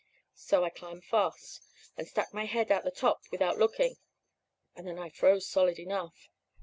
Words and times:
"So 0.33 0.63
I 0.63 0.71
climbed 0.71 1.05
fast, 1.05 1.61
and 1.95 2.07
stuck 2.07 2.33
my 2.33 2.45
head 2.45 2.71
out 2.71 2.83
the 2.83 2.89
top 2.89 3.19
without 3.31 3.59
looking 3.59 3.97
and 4.75 4.87
then 4.87 4.97
I 4.97 5.11
froze 5.11 5.47
solid 5.47 5.77
enough. 5.77 6.27